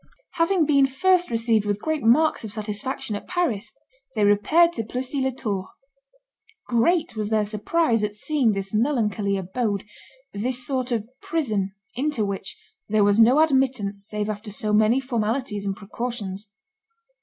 [0.31, 3.71] Having been first received with great marks of satisfaction at Paris,
[4.15, 5.67] they repaired to Plessis les Tours.
[6.67, 9.83] Great was their surprise at seeing this melancholy abode,
[10.33, 12.57] this sort of prison, into which
[12.89, 16.49] "there was no admittance save after so many formalities and precautions."